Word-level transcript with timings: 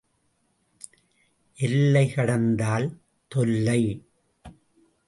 எல்லை 1.57 2.09
கடந்தால் 2.09 2.87
தொல்லை. 3.27 3.81